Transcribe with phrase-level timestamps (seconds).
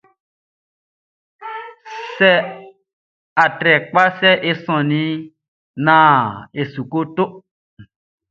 [3.43, 5.11] Atrɛkpaʼn, sɛ e sɔnnin
[5.85, 6.25] naan
[6.59, 7.31] e su kɔ toʼn.